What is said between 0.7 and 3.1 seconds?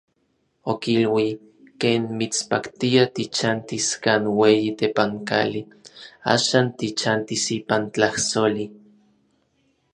Okilui: "Ken mitspaktia